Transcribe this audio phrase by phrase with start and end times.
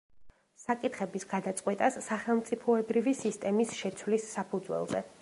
[0.61, 5.09] საკითხების გადაწყვეტას სახელმწიფოებრივი სისტემის შეცვლის საფუძველზე.